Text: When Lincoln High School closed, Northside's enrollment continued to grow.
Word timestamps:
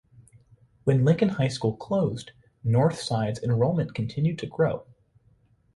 When 0.83 1.05
Lincoln 1.05 1.29
High 1.29 1.49
School 1.49 1.75
closed, 1.77 2.31
Northside's 2.65 3.43
enrollment 3.43 3.93
continued 3.93 4.39
to 4.39 4.47
grow. 4.47 4.87